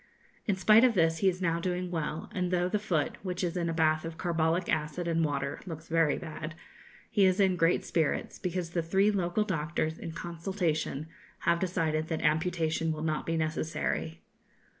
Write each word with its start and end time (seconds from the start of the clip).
In 0.47 0.55
spite 0.55 0.83
of 0.83 0.95
this 0.95 1.19
he 1.19 1.29
is 1.29 1.43
now 1.43 1.59
doing 1.59 1.91
well; 1.91 2.27
and 2.33 2.49
though 2.49 2.67
the 2.67 2.79
foot, 2.79 3.17
which 3.21 3.43
is 3.43 3.55
in 3.55 3.69
a 3.69 3.73
bath 3.75 4.03
of 4.03 4.17
carbolic 4.17 4.67
acid 4.67 5.07
and 5.07 5.23
water, 5.23 5.59
looks 5.67 5.89
very 5.89 6.17
bad, 6.17 6.55
he 7.11 7.23
is 7.23 7.39
in 7.39 7.55
great 7.55 7.85
spirits, 7.85 8.39
because 8.39 8.71
the 8.71 8.81
three 8.81 9.11
local 9.11 9.43
doctors, 9.43 9.99
in 9.99 10.11
consultation, 10.13 11.05
have 11.41 11.59
decided 11.59 12.07
that 12.07 12.23
amputation 12.23 12.91
will 12.91 13.03
not 13.03 13.27
be 13.27 13.37
necessary. 13.37 14.23